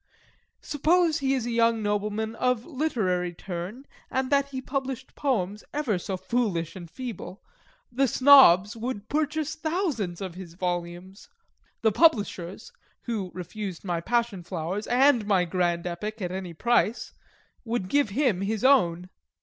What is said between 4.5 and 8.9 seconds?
published poems ever so foolish and feeble, the Snobs